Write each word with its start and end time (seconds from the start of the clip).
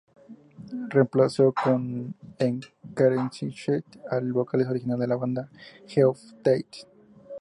Reemplazó 0.89 1.53
en 2.39 2.63
Queensrÿche 2.95 3.83
al 4.09 4.33
vocalista 4.33 4.71
original 4.71 4.97
de 4.99 5.05
la 5.05 5.15
banda, 5.15 5.51
Geoff 5.85 6.19
Tate. 6.41 6.87